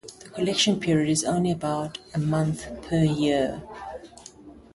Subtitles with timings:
[0.23, 3.61] The collection period is only about a month per year.